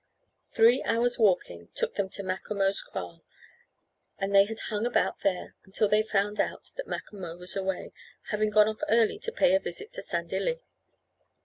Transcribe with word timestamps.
Three 0.49 0.81
hours' 0.81 1.19
walking 1.19 1.67
took 1.75 1.93
them 1.93 2.09
to 2.09 2.23
Macomo's 2.23 2.81
kraal, 2.81 3.23
and 4.17 4.33
they 4.33 4.45
had 4.45 4.59
hung 4.61 4.87
about 4.87 5.19
there 5.19 5.53
until 5.63 5.87
they 5.87 6.01
found 6.01 6.39
out 6.39 6.71
that 6.75 6.87
Macomo 6.87 7.37
was 7.37 7.55
away, 7.55 7.93
having 8.31 8.49
gone 8.49 8.67
off 8.67 8.81
early 8.89 9.19
to 9.19 9.31
pay 9.31 9.53
a 9.53 9.59
visit 9.59 9.93
to 9.93 10.01
Sandilli. 10.01 10.61